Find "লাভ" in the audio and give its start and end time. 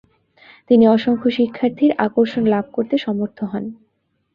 2.45-2.65